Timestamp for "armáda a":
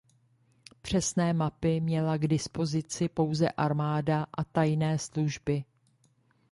3.51-4.43